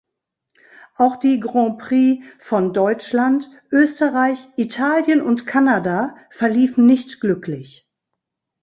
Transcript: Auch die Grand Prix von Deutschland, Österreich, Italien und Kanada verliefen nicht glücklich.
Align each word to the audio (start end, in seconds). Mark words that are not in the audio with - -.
Auch 0.95 1.17
die 1.17 1.39
Grand 1.39 1.77
Prix 1.77 2.25
von 2.39 2.73
Deutschland, 2.73 3.47
Österreich, 3.69 4.49
Italien 4.57 5.21
und 5.21 5.45
Kanada 5.45 6.15
verliefen 6.31 6.87
nicht 6.87 7.19
glücklich. 7.21 7.87